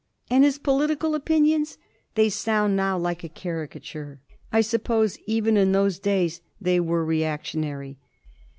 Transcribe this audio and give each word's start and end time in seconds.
And 0.31 0.43
his 0.43 0.57
political 0.57 1.13
opinions! 1.13 1.77
They 2.15 2.27
sound 2.29 2.75
now 2.75 2.97
like 2.97 3.23
a 3.23 3.29
caricature. 3.29 4.19
I 4.51 4.61
suppose 4.61 5.19
even 5.27 5.57
in 5.57 5.73
those 5.73 5.99
days 5.99 6.41
they 6.59 6.79
were 6.79 7.05
reactionary. 7.05 7.99